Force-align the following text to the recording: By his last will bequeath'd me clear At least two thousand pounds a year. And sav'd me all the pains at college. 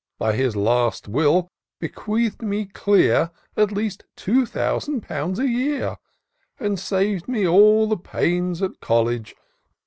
By 0.17 0.33
his 0.33 0.55
last 0.55 1.07
will 1.07 1.47
bequeath'd 1.79 2.41
me 2.41 2.65
clear 2.65 3.29
At 3.55 3.71
least 3.71 4.05
two 4.15 4.47
thousand 4.47 5.01
pounds 5.03 5.37
a 5.37 5.47
year. 5.47 5.97
And 6.59 6.79
sav'd 6.79 7.27
me 7.27 7.45
all 7.47 7.85
the 7.87 7.97
pains 7.97 8.63
at 8.63 8.79
college. 8.79 9.35